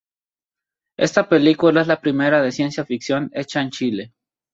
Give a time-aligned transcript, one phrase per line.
[0.97, 4.13] Esta película es la primera de ciencia ficción hecha en Chile.